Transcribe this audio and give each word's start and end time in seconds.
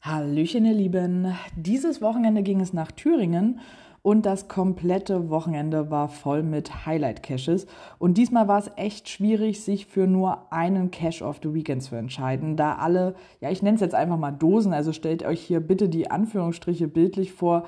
Hallöchen, 0.00 0.64
ihr 0.64 0.74
Lieben. 0.74 1.32
Dieses 1.56 2.02
Wochenende 2.02 2.42
ging 2.42 2.60
es 2.60 2.72
nach 2.72 2.90
Thüringen 2.90 3.60
und 4.02 4.26
das 4.26 4.48
komplette 4.48 5.30
Wochenende 5.30 5.90
war 5.92 6.08
voll 6.08 6.42
mit 6.42 6.84
Highlight-Caches. 6.84 7.66
Und 8.00 8.18
diesmal 8.18 8.48
war 8.48 8.58
es 8.58 8.70
echt 8.74 9.08
schwierig, 9.08 9.62
sich 9.62 9.86
für 9.86 10.08
nur 10.08 10.52
einen 10.52 10.90
Cache 10.90 11.24
of 11.24 11.38
the 11.40 11.54
Weekend 11.54 11.84
zu 11.84 11.94
entscheiden, 11.94 12.56
da 12.56 12.74
alle, 12.74 13.14
ja, 13.40 13.50
ich 13.50 13.62
nenne 13.62 13.76
es 13.76 13.80
jetzt 13.80 13.94
einfach 13.94 14.18
mal 14.18 14.32
Dosen, 14.32 14.72
also 14.72 14.92
stellt 14.92 15.24
euch 15.24 15.40
hier 15.40 15.60
bitte 15.60 15.88
die 15.88 16.10
Anführungsstriche 16.10 16.88
bildlich 16.88 17.32
vor. 17.32 17.64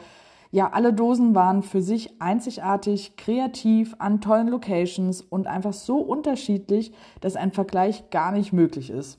Ja, 0.55 0.71
alle 0.71 0.93
Dosen 0.93 1.35
waren 1.35 1.65
für 1.65 1.83
sich 1.83 2.23
einzigartig, 2.23 3.17
kreativ, 3.17 3.97
an 3.99 4.21
tollen 4.21 4.47
Locations 4.47 5.21
und 5.21 5.49
einfach 5.49 5.73
so 5.73 5.99
unterschiedlich, 5.99 6.93
dass 7.21 7.35
ein 7.35 7.51
Vergleich 7.51 8.09
gar 8.11 8.31
nicht 8.31 8.53
möglich 8.53 8.89
ist. 8.89 9.19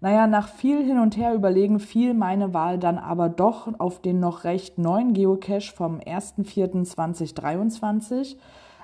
Naja, 0.00 0.28
nach 0.28 0.46
viel 0.46 0.84
hin 0.84 1.00
und 1.00 1.16
her 1.16 1.34
überlegen 1.34 1.80
fiel 1.80 2.14
meine 2.14 2.54
Wahl 2.54 2.78
dann 2.78 2.98
aber 2.98 3.28
doch 3.28 3.66
auf 3.80 4.00
den 4.00 4.20
noch 4.20 4.44
recht 4.44 4.78
neuen 4.78 5.12
Geocache 5.12 5.74
vom 5.74 5.98
1.4.2023, 5.98 8.36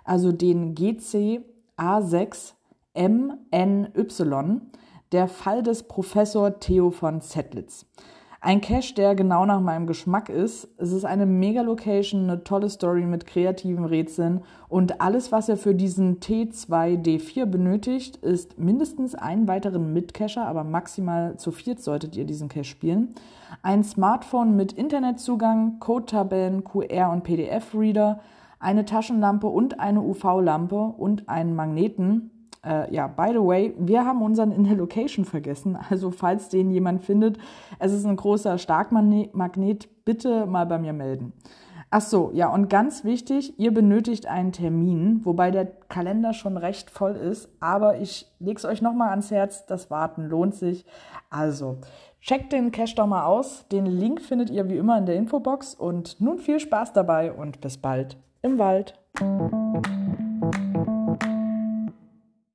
also 0.03 0.33
den 0.33 0.75
GC 0.75 1.42
A6 1.77 2.55
MNY, 2.97 4.61
der 5.12 5.28
Fall 5.28 5.62
des 5.62 5.84
Professor 5.84 6.59
Theo 6.59 6.91
von 6.91 7.20
Zettlitz. 7.20 7.87
Ein 8.45 8.60
Cache, 8.60 8.92
der 8.95 9.14
genau 9.14 9.46
nach 9.46 9.60
meinem 9.60 9.87
Geschmack 9.87 10.28
ist. 10.28 10.66
Es 10.77 10.91
ist 10.91 11.05
eine 11.05 11.27
Mega-Location, 11.27 12.24
eine 12.24 12.42
tolle 12.42 12.69
Story 12.70 13.06
mit 13.06 13.24
kreativen 13.24 13.84
Rätseln 13.84 14.41
und 14.69 15.00
alles, 15.00 15.30
was 15.30 15.48
er 15.48 15.56
für 15.56 15.77
diesen 15.77 16.19
T2D4 16.19 17.47
benötigt, 17.47 18.16
ist 18.16 18.59
mindestens 18.59 19.14
einen 19.14 19.47
weiteren 19.47 19.92
Mitcacher, 19.92 20.45
aber 20.45 20.64
maximal 20.64 21.36
zu 21.36 21.52
viert 21.52 21.80
solltet 21.80 22.16
ihr 22.16 22.24
diesen 22.24 22.48
Cache 22.48 22.64
spielen. 22.64 23.14
Ein 23.62 23.84
Smartphone 23.84 24.56
mit 24.56 24.72
Internetzugang, 24.72 25.78
Code-Tabellen, 25.78 26.64
QR- 26.64 27.12
und 27.12 27.22
PDF-Reader, 27.22 28.19
eine 28.58 28.84
Taschenlampe 28.84 29.47
und 29.47 29.78
eine 29.78 30.02
UV-Lampe 30.02 30.95
und 30.98 31.28
einen 31.28 31.55
Magneten 31.55 32.33
äh, 32.64 32.94
ja, 32.94 33.06
by 33.06 33.30
the 33.32 33.38
way, 33.38 33.74
wir 33.78 34.05
haben 34.05 34.22
unseren 34.22 34.52
in 34.52 34.64
der 34.64 34.77
Location 34.77 35.24
vergessen. 35.24 35.78
Also 35.91 36.10
falls 36.10 36.48
den 36.48 36.70
jemand 36.70 37.02
findet, 37.02 37.38
es 37.78 37.92
ist 37.92 38.06
ein 38.06 38.16
großer 38.16 38.58
Starkmagnet, 38.58 40.05
bitte 40.05 40.46
mal 40.46 40.66
bei 40.66 40.78
mir 40.78 40.92
melden. 40.92 41.33
Ach 41.94 42.00
so, 42.00 42.30
ja, 42.33 42.48
und 42.48 42.70
ganz 42.70 43.05
wichtig, 43.05 43.58
ihr 43.58 43.74
benötigt 43.74 44.27
einen 44.27 44.52
Termin, 44.52 45.20
wobei 45.24 45.50
der 45.50 45.66
Kalender 45.66 46.33
schon 46.33 46.56
recht 46.56 46.88
voll 46.88 47.16
ist, 47.16 47.50
aber 47.60 47.98
ich 48.00 48.33
lege 48.38 48.56
es 48.56 48.64
euch 48.64 48.80
nochmal 48.80 49.10
ans 49.10 49.30
Herz, 49.30 49.66
das 49.66 49.90
Warten 49.90 50.22
lohnt 50.22 50.55
sich. 50.55 50.86
Also, 51.28 51.80
checkt 52.22 52.55
den 52.55 52.72
Cache 52.72 52.94
doch 52.94 53.06
mal 53.06 53.27
aus. 53.27 53.68
Den 53.68 53.84
Link 53.84 54.22
findet 54.22 54.48
ihr 54.48 54.70
wie 54.70 54.78
immer 54.78 54.96
in 54.96 55.05
der 55.05 55.16
Infobox 55.16 55.74
und 55.74 56.18
nun 56.18 56.38
viel 56.38 56.60
Spaß 56.60 56.94
dabei 56.94 57.30
und 57.30 57.60
bis 57.60 57.77
bald 57.77 58.16
im 58.40 58.58
Wald. 58.58 58.98